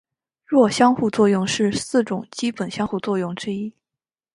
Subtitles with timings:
[0.47, 3.71] 弱相互作用是四种基本相互作用之一。